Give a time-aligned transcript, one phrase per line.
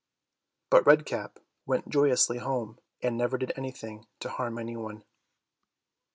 [0.71, 5.03] But Red Cap went joyously home, and never did anything to harm any one.